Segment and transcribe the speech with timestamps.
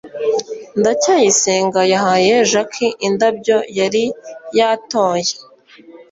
[0.79, 4.03] ndacyayisenga yahaye jaki indabyo yari
[4.57, 5.33] yatoye